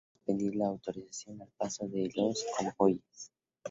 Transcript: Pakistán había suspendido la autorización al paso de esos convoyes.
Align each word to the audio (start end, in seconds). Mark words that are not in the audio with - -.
Pakistán 0.01 0.15
había 0.33 0.39
suspendido 0.39 0.53
la 0.63 0.67
autorización 0.71 1.41
al 1.43 1.49
paso 1.49 1.87
de 1.87 2.05
esos 2.07 2.43
convoyes. 2.57 3.31